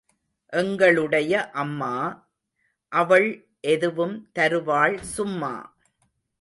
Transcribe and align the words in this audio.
எங்களுடைய 0.53 1.33
அம்மா—அவள் 1.51 3.29
எதுவும் 3.67 4.29
தருவாள் 4.31 4.97
சும்மா. 5.11 5.53